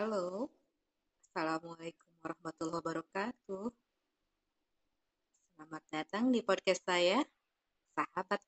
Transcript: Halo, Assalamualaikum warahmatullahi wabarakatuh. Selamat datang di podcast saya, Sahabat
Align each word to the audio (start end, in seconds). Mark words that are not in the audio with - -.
Halo, 0.00 0.48
Assalamualaikum 1.20 2.08
warahmatullahi 2.24 2.80
wabarakatuh. 2.80 3.68
Selamat 5.52 5.84
datang 5.92 6.32
di 6.32 6.40
podcast 6.40 6.88
saya, 6.88 7.20
Sahabat 7.92 8.40